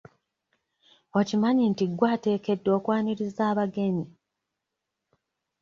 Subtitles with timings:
[1.19, 4.07] Okimanyi nti gwe ateekeddwa okwaniriza abagenyi?